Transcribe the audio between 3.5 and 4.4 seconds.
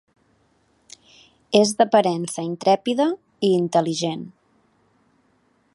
intel·ligent.